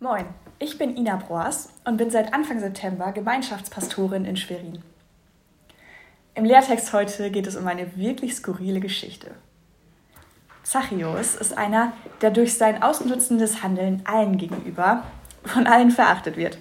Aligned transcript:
Moin, 0.00 0.26
ich 0.60 0.78
bin 0.78 0.96
Ina 0.96 1.16
Broas 1.16 1.70
und 1.84 1.96
bin 1.96 2.08
seit 2.08 2.32
Anfang 2.32 2.60
September 2.60 3.10
Gemeinschaftspastorin 3.10 4.26
in 4.26 4.36
Schwerin. 4.36 4.78
Im 6.36 6.44
Lehrtext 6.44 6.92
heute 6.92 7.32
geht 7.32 7.48
es 7.48 7.56
um 7.56 7.66
eine 7.66 7.96
wirklich 7.96 8.36
skurrile 8.36 8.78
Geschichte. 8.78 9.32
Zachäus 10.62 11.34
ist 11.34 11.58
einer, 11.58 11.94
der 12.20 12.30
durch 12.30 12.54
sein 12.54 12.80
ausnutzendes 12.80 13.64
Handeln 13.64 14.02
allen 14.04 14.38
gegenüber 14.38 15.02
von 15.42 15.66
allen 15.66 15.90
verachtet 15.90 16.36
wird. 16.36 16.58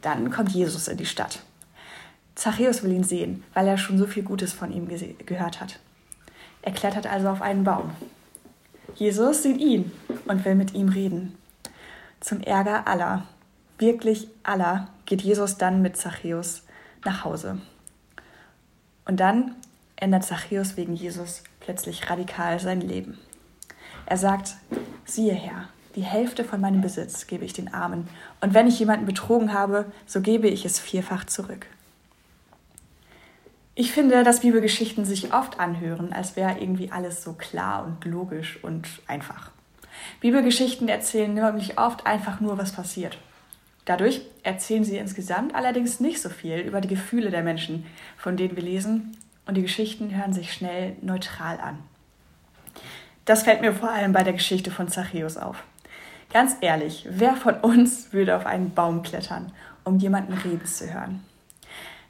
Dann 0.00 0.30
kommt 0.30 0.52
Jesus 0.52 0.88
in 0.88 0.96
die 0.96 1.04
Stadt. 1.04 1.40
Zachäus 2.36 2.82
will 2.82 2.92
ihn 2.92 3.04
sehen, 3.04 3.44
weil 3.52 3.68
er 3.68 3.76
schon 3.76 3.98
so 3.98 4.06
viel 4.06 4.22
Gutes 4.22 4.54
von 4.54 4.72
ihm 4.72 4.88
gehört 5.26 5.60
hat. 5.60 5.78
Er 6.62 6.72
klettert 6.72 7.06
also 7.06 7.28
auf 7.28 7.42
einen 7.42 7.64
Baum. 7.64 7.90
Jesus 8.94 9.42
sieht 9.42 9.58
ihn 9.58 9.92
und 10.24 10.42
will 10.46 10.54
mit 10.54 10.72
ihm 10.72 10.88
reden. 10.88 11.36
Zum 12.20 12.40
Ärger 12.40 12.86
aller, 12.86 13.26
wirklich 13.78 14.28
aller, 14.42 14.88
geht 15.06 15.22
Jesus 15.22 15.56
dann 15.56 15.82
mit 15.82 15.96
Zachäus 15.96 16.62
nach 17.04 17.24
Hause. 17.24 17.60
Und 19.06 19.20
dann 19.20 19.56
ändert 19.96 20.24
Zachäus 20.24 20.76
wegen 20.76 20.94
Jesus 20.94 21.42
plötzlich 21.60 22.10
radikal 22.10 22.60
sein 22.60 22.80
Leben. 22.80 23.18
Er 24.06 24.16
sagt, 24.16 24.54
siehe 25.04 25.34
Herr, 25.34 25.68
die 25.96 26.02
Hälfte 26.02 26.44
von 26.44 26.60
meinem 26.60 26.80
Besitz 26.80 27.26
gebe 27.26 27.44
ich 27.44 27.52
den 27.52 27.72
Armen, 27.72 28.08
und 28.40 28.54
wenn 28.54 28.68
ich 28.68 28.78
jemanden 28.78 29.06
betrogen 29.06 29.52
habe, 29.52 29.90
so 30.06 30.20
gebe 30.20 30.48
ich 30.48 30.64
es 30.64 30.78
vierfach 30.78 31.24
zurück. 31.24 31.66
Ich 33.74 33.92
finde, 33.92 34.22
dass 34.24 34.40
Bibelgeschichten 34.40 35.04
sich 35.04 35.32
oft 35.32 35.58
anhören, 35.58 36.12
als 36.12 36.36
wäre 36.36 36.58
irgendwie 36.58 36.92
alles 36.92 37.22
so 37.22 37.32
klar 37.32 37.84
und 37.84 38.04
logisch 38.04 38.62
und 38.62 38.86
einfach. 39.06 39.50
Bibelgeschichten 40.20 40.88
erzählen 40.88 41.32
nämlich 41.32 41.78
oft 41.78 42.06
einfach 42.06 42.40
nur, 42.40 42.58
was 42.58 42.72
passiert. 42.72 43.18
Dadurch 43.84 44.22
erzählen 44.42 44.84
sie 44.84 44.98
insgesamt 44.98 45.54
allerdings 45.54 46.00
nicht 46.00 46.20
so 46.20 46.28
viel 46.28 46.58
über 46.58 46.80
die 46.80 46.88
Gefühle 46.88 47.30
der 47.30 47.42
Menschen, 47.42 47.86
von 48.16 48.36
denen 48.36 48.56
wir 48.56 48.62
lesen, 48.62 49.16
und 49.46 49.56
die 49.56 49.62
Geschichten 49.62 50.14
hören 50.14 50.32
sich 50.32 50.52
schnell 50.52 50.96
neutral 51.00 51.58
an. 51.58 51.78
Das 53.24 53.42
fällt 53.42 53.62
mir 53.62 53.72
vor 53.72 53.90
allem 53.90 54.12
bei 54.12 54.22
der 54.22 54.32
Geschichte 54.32 54.70
von 54.70 54.88
Zachäus 54.88 55.36
auf. 55.36 55.64
Ganz 56.32 56.56
ehrlich, 56.60 57.06
wer 57.10 57.34
von 57.34 57.54
uns 57.54 58.12
würde 58.12 58.36
auf 58.36 58.46
einen 58.46 58.72
Baum 58.72 59.02
klettern, 59.02 59.50
um 59.82 59.98
jemanden 59.98 60.34
reden 60.34 60.64
zu 60.66 60.92
hören? 60.92 61.24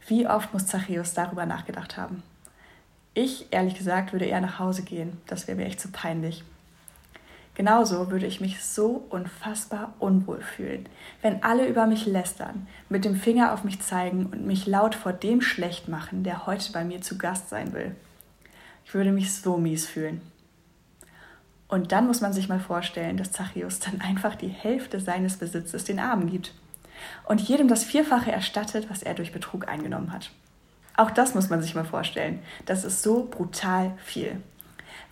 Wie 0.06 0.26
oft 0.26 0.52
muss 0.52 0.66
Zachäus 0.66 1.14
darüber 1.14 1.46
nachgedacht 1.46 1.96
haben? 1.96 2.22
Ich, 3.14 3.46
ehrlich 3.52 3.74
gesagt, 3.74 4.12
würde 4.12 4.26
eher 4.26 4.40
nach 4.40 4.58
Hause 4.58 4.82
gehen. 4.82 5.20
Das 5.26 5.48
wäre 5.48 5.56
mir 5.56 5.66
echt 5.66 5.80
zu 5.80 5.90
peinlich. 5.90 6.44
Genauso 7.60 8.10
würde 8.10 8.24
ich 8.24 8.40
mich 8.40 8.64
so 8.64 9.04
unfassbar 9.10 9.92
unwohl 9.98 10.40
fühlen, 10.40 10.88
wenn 11.20 11.42
alle 11.42 11.68
über 11.68 11.86
mich 11.86 12.06
lästern, 12.06 12.66
mit 12.88 13.04
dem 13.04 13.14
Finger 13.14 13.52
auf 13.52 13.64
mich 13.64 13.82
zeigen 13.82 14.24
und 14.24 14.46
mich 14.46 14.66
laut 14.66 14.94
vor 14.94 15.12
dem 15.12 15.42
schlecht 15.42 15.86
machen, 15.86 16.24
der 16.24 16.46
heute 16.46 16.72
bei 16.72 16.84
mir 16.84 17.02
zu 17.02 17.18
Gast 17.18 17.50
sein 17.50 17.74
will. 17.74 17.94
Ich 18.86 18.94
würde 18.94 19.12
mich 19.12 19.34
so 19.34 19.58
mies 19.58 19.86
fühlen. 19.86 20.22
Und 21.68 21.92
dann 21.92 22.06
muss 22.06 22.22
man 22.22 22.32
sich 22.32 22.48
mal 22.48 22.60
vorstellen, 22.60 23.18
dass 23.18 23.32
Zachäus 23.32 23.78
dann 23.78 24.00
einfach 24.00 24.36
die 24.36 24.48
Hälfte 24.48 24.98
seines 24.98 25.36
Besitzes 25.36 25.84
den 25.84 25.98
Armen 25.98 26.30
gibt 26.30 26.54
und 27.26 27.42
jedem 27.42 27.68
das 27.68 27.84
Vierfache 27.84 28.32
erstattet, 28.32 28.88
was 28.88 29.02
er 29.02 29.12
durch 29.12 29.32
Betrug 29.32 29.68
eingenommen 29.68 30.14
hat. 30.14 30.30
Auch 30.96 31.10
das 31.10 31.34
muss 31.34 31.50
man 31.50 31.60
sich 31.60 31.74
mal 31.74 31.84
vorstellen. 31.84 32.38
Das 32.64 32.84
ist 32.84 33.02
so 33.02 33.28
brutal 33.30 33.92
viel. 34.02 34.40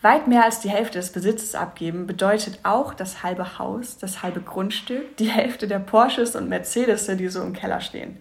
Weit 0.00 0.28
mehr 0.28 0.44
als 0.44 0.60
die 0.60 0.70
Hälfte 0.70 0.98
des 0.98 1.10
Besitzes 1.10 1.56
abgeben 1.56 2.06
bedeutet 2.06 2.60
auch 2.62 2.94
das 2.94 3.24
halbe 3.24 3.58
Haus, 3.58 3.98
das 3.98 4.22
halbe 4.22 4.40
Grundstück, 4.40 5.16
die 5.16 5.28
Hälfte 5.28 5.66
der 5.66 5.80
Porsches 5.80 6.36
und 6.36 6.48
Mercedes, 6.48 7.06
die 7.06 7.28
so 7.28 7.42
im 7.42 7.52
Keller 7.52 7.80
stehen. 7.80 8.16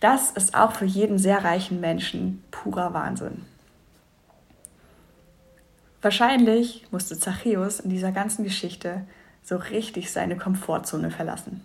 Das 0.00 0.30
ist 0.30 0.54
auch 0.54 0.72
für 0.72 0.84
jeden 0.84 1.18
sehr 1.18 1.42
reichen 1.42 1.80
Menschen 1.80 2.44
purer 2.50 2.92
Wahnsinn. 2.92 3.46
Wahrscheinlich 6.02 6.86
musste 6.90 7.18
Zachäus 7.18 7.80
in 7.80 7.90
dieser 7.90 8.12
ganzen 8.12 8.44
Geschichte 8.44 9.06
so 9.42 9.56
richtig 9.56 10.10
seine 10.10 10.36
Komfortzone 10.36 11.10
verlassen. 11.10 11.64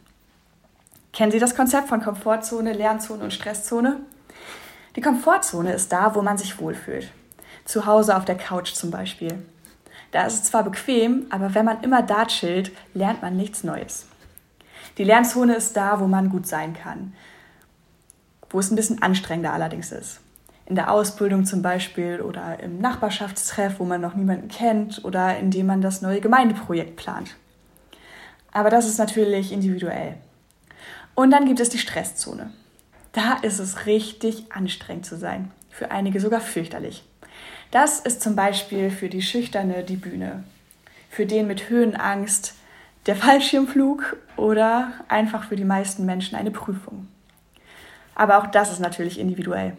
Kennen 1.13 1.31
Sie 1.31 1.39
das 1.39 1.55
Konzept 1.55 1.87
von 1.87 2.01
Komfortzone, 2.01 2.73
Lernzone 2.73 3.23
und 3.23 3.33
Stresszone? 3.33 4.01
Die 4.95 5.01
Komfortzone 5.01 5.73
ist 5.73 5.91
da, 5.91 6.15
wo 6.15 6.21
man 6.21 6.37
sich 6.37 6.59
wohlfühlt. 6.59 7.11
Zu 7.65 7.85
Hause 7.85 8.15
auf 8.15 8.25
der 8.25 8.37
Couch 8.37 8.73
zum 8.73 8.91
Beispiel. 8.91 9.43
Da 10.11 10.25
ist 10.25 10.35
es 10.35 10.43
zwar 10.43 10.63
bequem, 10.63 11.25
aber 11.29 11.53
wenn 11.55 11.65
man 11.65 11.83
immer 11.83 12.01
da 12.01 12.25
chillt, 12.25 12.71
lernt 12.93 13.21
man 13.21 13.35
nichts 13.35 13.63
Neues. 13.63 14.05
Die 14.97 15.03
Lernzone 15.03 15.55
ist 15.55 15.75
da, 15.75 15.99
wo 15.99 16.07
man 16.07 16.29
gut 16.29 16.47
sein 16.47 16.73
kann, 16.73 17.13
wo 18.49 18.59
es 18.59 18.71
ein 18.71 18.75
bisschen 18.75 19.01
anstrengender 19.01 19.51
allerdings 19.51 19.91
ist. 19.91 20.21
In 20.67 20.75
der 20.75 20.89
Ausbildung 20.89 21.45
zum 21.45 21.61
Beispiel 21.61 22.21
oder 22.21 22.59
im 22.59 22.79
Nachbarschaftstreff, 22.79 23.79
wo 23.79 23.83
man 23.83 23.99
noch 23.99 24.15
niemanden 24.15 24.47
kennt 24.47 25.03
oder 25.03 25.37
indem 25.37 25.65
man 25.65 25.81
das 25.81 26.01
neue 26.01 26.21
Gemeindeprojekt 26.21 26.95
plant. 26.95 27.35
Aber 28.51 28.69
das 28.69 28.87
ist 28.87 28.97
natürlich 28.97 29.51
individuell. 29.51 30.15
Und 31.13 31.31
dann 31.31 31.45
gibt 31.45 31.59
es 31.59 31.69
die 31.69 31.77
Stresszone. 31.77 32.51
Da 33.11 33.33
ist 33.41 33.59
es 33.59 33.85
richtig 33.85 34.45
anstrengend 34.51 35.05
zu 35.05 35.17
sein, 35.17 35.51
für 35.69 35.91
einige 35.91 36.19
sogar 36.19 36.41
fürchterlich. 36.41 37.03
Das 37.71 37.99
ist 37.99 38.21
zum 38.21 38.35
Beispiel 38.35 38.89
für 38.89 39.09
die 39.09 39.21
Schüchterne 39.21 39.83
die 39.83 39.97
Bühne, 39.97 40.43
für 41.09 41.25
den 41.25 41.47
mit 41.47 41.69
Höhenangst 41.69 42.55
der 43.05 43.15
Fallschirmflug 43.15 44.17
oder 44.37 44.93
einfach 45.07 45.47
für 45.47 45.55
die 45.55 45.65
meisten 45.65 46.05
Menschen 46.05 46.35
eine 46.35 46.51
Prüfung. 46.51 47.07
Aber 48.15 48.37
auch 48.37 48.47
das 48.47 48.71
ist 48.71 48.79
natürlich 48.79 49.19
individuell. 49.19 49.77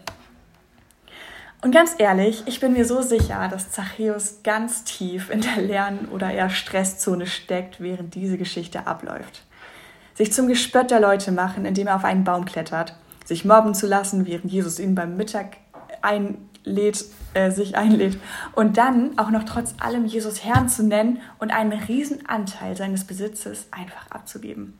Und 1.62 1.72
ganz 1.72 1.94
ehrlich, 1.98 2.42
ich 2.46 2.60
bin 2.60 2.74
mir 2.74 2.84
so 2.84 3.00
sicher, 3.00 3.48
dass 3.48 3.70
Zachäus 3.70 4.42
ganz 4.44 4.84
tief 4.84 5.30
in 5.30 5.40
der 5.40 5.56
Lern- 5.56 6.08
oder 6.12 6.30
eher 6.30 6.50
Stresszone 6.50 7.26
steckt, 7.26 7.80
während 7.80 8.14
diese 8.14 8.38
Geschichte 8.38 8.86
abläuft. 8.86 9.42
Sich 10.14 10.32
zum 10.32 10.48
Gespött 10.48 10.90
der 10.90 11.00
Leute 11.00 11.32
machen, 11.32 11.64
indem 11.64 11.88
er 11.88 11.96
auf 11.96 12.04
einen 12.04 12.24
Baum 12.24 12.44
klettert, 12.44 12.94
sich 13.24 13.44
mobben 13.44 13.74
zu 13.74 13.86
lassen, 13.86 14.26
während 14.26 14.52
Jesus 14.52 14.78
ihn 14.78 14.94
beim 14.94 15.16
Mittag 15.16 15.56
einlädt, 16.02 17.04
äh, 17.34 17.50
sich 17.50 17.76
einlädt 17.76 18.18
und 18.52 18.76
dann 18.76 19.18
auch 19.18 19.30
noch 19.30 19.44
trotz 19.44 19.74
allem 19.80 20.06
Jesus 20.06 20.44
Herrn 20.44 20.68
zu 20.68 20.82
nennen 20.82 21.20
und 21.38 21.50
einen 21.50 21.72
riesen 21.72 22.26
Anteil 22.26 22.76
seines 22.76 23.04
Besitzes 23.04 23.68
einfach 23.70 24.10
abzugeben. 24.10 24.78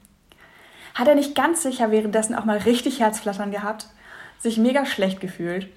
Hat 0.95 1.09
er 1.09 1.15
nicht 1.15 1.35
ganz 1.35 1.63
sicher 1.63 1.91
währenddessen 1.91 2.35
auch 2.35 2.45
mal 2.45 2.59
richtig 2.59 3.01
Herzflattern 3.01 3.51
gehabt, 3.51 3.89
sich 4.39 4.59
mega 4.59 4.87
schlecht 4.87 5.21
gefühlt 5.21 5.69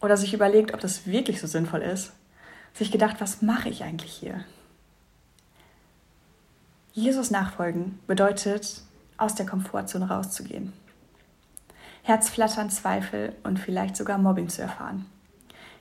oder 0.00 0.16
sich 0.16 0.34
überlegt, 0.34 0.74
ob 0.74 0.80
das 0.80 1.06
wirklich 1.06 1.40
so 1.40 1.46
sinnvoll 1.46 1.82
ist, 1.82 2.12
sich 2.74 2.90
gedacht, 2.90 3.16
was 3.20 3.42
mache 3.42 3.68
ich 3.68 3.82
eigentlich 3.82 4.12
hier? 4.12 4.44
Jesus 6.92 7.30
nachfolgen 7.30 7.98
bedeutet, 8.06 8.82
aus 9.16 9.34
der 9.34 9.46
Komfortzone 9.46 10.08
rauszugehen. 10.08 10.72
Herzflattern, 12.02 12.70
Zweifel 12.70 13.34
und 13.42 13.58
vielleicht 13.58 13.96
sogar 13.96 14.18
Mobbing 14.18 14.48
zu 14.48 14.62
erfahren. 14.62 15.06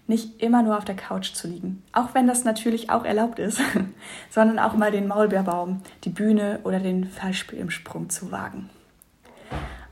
Nicht 0.08 0.42
immer 0.42 0.64
nur 0.64 0.78
auf 0.78 0.86
der 0.86 0.96
Couch 0.96 1.34
zu 1.34 1.48
liegen, 1.48 1.84
auch 1.94 2.14
wenn 2.14 2.28
das 2.28 2.44
natürlich 2.44 2.90
auch 2.90 3.06
erlaubt 3.06 3.40
ist, 3.40 3.62
sondern 4.30 4.60
auch 4.60 4.74
mal 4.74 4.92
den 4.92 5.08
Maulbeerbaum, 5.08 5.82
die 6.04 6.10
Bühne 6.10 6.60
oder 6.64 6.80
den 6.80 7.06
Fallspielsprung 7.08 8.10
zu 8.10 8.32
wagen. 8.32 8.70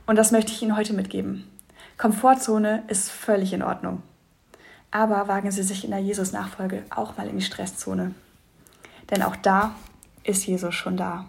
Und 0.06 0.16
das 0.16 0.32
möchte 0.32 0.52
ich 0.52 0.62
Ihnen 0.62 0.76
heute 0.76 0.94
mitgeben. 0.94 1.44
Komfortzone 1.98 2.84
ist 2.88 3.10
völlig 3.10 3.52
in 3.52 3.62
Ordnung. 3.62 4.02
Aber 4.90 5.28
wagen 5.28 5.50
Sie 5.50 5.62
sich 5.62 5.84
in 5.84 5.90
der 5.90 6.00
Jesus-Nachfolge 6.00 6.84
auch 6.90 7.16
mal 7.16 7.28
in 7.28 7.38
die 7.38 7.44
Stresszone. 7.44 8.14
Denn 9.10 9.22
auch 9.22 9.36
da 9.36 9.74
ist 10.24 10.46
Jesus 10.46 10.74
schon 10.74 10.96
da. 10.96 11.26